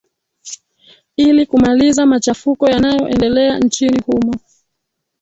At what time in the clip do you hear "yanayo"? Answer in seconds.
2.69-3.07